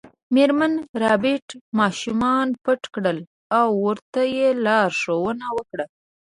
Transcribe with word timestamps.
میرمن 0.33 0.73
ربیټ 1.01 1.47
ماشومان 1.79 2.47
پټ 2.63 2.81
کړل 2.93 3.17
او 3.57 3.67
ورته 3.85 4.21
یې 4.35 4.47
لارښوونه 4.65 5.47
وکړه 5.57 5.85